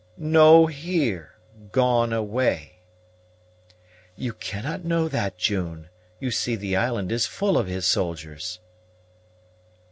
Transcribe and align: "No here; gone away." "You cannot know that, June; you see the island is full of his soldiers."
"No 0.17 0.65
here; 0.65 1.35
gone 1.71 2.11
away." 2.11 2.79
"You 4.15 4.33
cannot 4.33 4.83
know 4.83 5.07
that, 5.07 5.37
June; 5.37 5.89
you 6.19 6.31
see 6.31 6.55
the 6.55 6.75
island 6.75 7.11
is 7.11 7.27
full 7.27 7.55
of 7.55 7.67
his 7.67 7.85
soldiers." 7.85 8.59